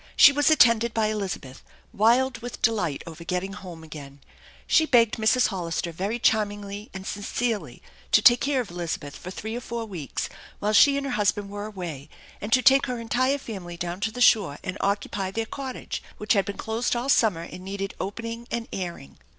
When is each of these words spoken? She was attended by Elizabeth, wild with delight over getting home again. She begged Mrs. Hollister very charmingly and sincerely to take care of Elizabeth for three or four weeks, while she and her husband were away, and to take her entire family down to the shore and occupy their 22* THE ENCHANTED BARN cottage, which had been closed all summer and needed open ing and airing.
She 0.15 0.31
was 0.31 0.49
attended 0.49 0.95
by 0.95 1.09
Elizabeth, 1.11 1.61
wild 1.93 2.39
with 2.39 2.59
delight 2.63 3.03
over 3.05 3.23
getting 3.23 3.53
home 3.53 3.83
again. 3.83 4.19
She 4.65 4.87
begged 4.87 5.17
Mrs. 5.17 5.49
Hollister 5.49 5.91
very 5.91 6.17
charmingly 6.17 6.89
and 6.91 7.05
sincerely 7.05 7.83
to 8.11 8.19
take 8.19 8.41
care 8.41 8.61
of 8.61 8.71
Elizabeth 8.71 9.15
for 9.15 9.29
three 9.29 9.55
or 9.55 9.61
four 9.61 9.85
weeks, 9.85 10.27
while 10.57 10.73
she 10.73 10.97
and 10.97 11.05
her 11.05 11.11
husband 11.11 11.51
were 11.51 11.67
away, 11.67 12.09
and 12.41 12.51
to 12.51 12.63
take 12.63 12.87
her 12.87 12.99
entire 12.99 13.37
family 13.37 13.77
down 13.77 13.99
to 13.99 14.11
the 14.11 14.21
shore 14.21 14.57
and 14.63 14.75
occupy 14.81 15.29
their 15.29 15.45
22* 15.45 15.49
THE 15.51 15.51
ENCHANTED 15.51 15.51
BARN 15.51 15.67
cottage, 15.67 16.03
which 16.17 16.33
had 16.33 16.45
been 16.45 16.57
closed 16.57 16.95
all 16.95 17.07
summer 17.07 17.43
and 17.43 17.63
needed 17.63 17.93
open 17.99 18.25
ing 18.25 18.47
and 18.49 18.67
airing. 18.73 19.17